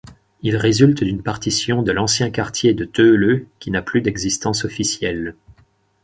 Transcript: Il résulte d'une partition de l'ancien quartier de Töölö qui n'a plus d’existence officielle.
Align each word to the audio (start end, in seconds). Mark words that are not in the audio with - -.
Il 0.41 0.57
résulte 0.57 1.03
d'une 1.03 1.21
partition 1.21 1.83
de 1.83 1.91
l'ancien 1.91 2.31
quartier 2.31 2.73
de 2.73 2.85
Töölö 2.85 3.45
qui 3.59 3.69
n'a 3.69 3.83
plus 3.83 4.01
d’existence 4.01 4.65
officielle. 4.65 5.35